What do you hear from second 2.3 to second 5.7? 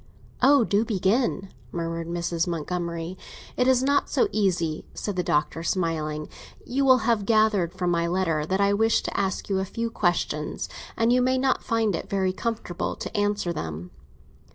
Montgomery. "It is not so easy," said the Doctor,